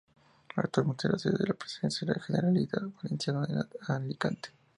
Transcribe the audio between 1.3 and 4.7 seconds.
de la Presidencia de la Generalidad Valenciana en Alicante.